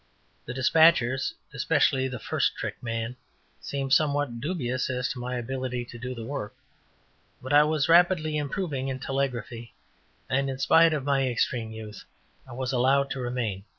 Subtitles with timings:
[0.45, 3.15] The despatchers, especially the first trick man,
[3.59, 6.55] seemed somewhat dubious as to my ability to do the work,
[7.39, 9.75] but I was rapidly improving in telegraphy,
[10.27, 12.03] and, in spite of my extreme youth
[12.47, 13.63] I was allowed to remain.